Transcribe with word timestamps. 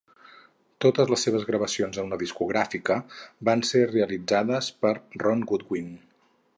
Totes 0.85 1.11
les 1.13 1.25
seves 1.27 1.45
gravacions 1.49 1.99
amb 2.03 2.15
la 2.15 2.19
discogràfica 2.23 2.97
van 3.51 3.63
ser 3.73 3.85
realitzades 3.93 4.75
per 4.83 4.99
Ron 5.27 5.49
Goodwin. 5.53 5.97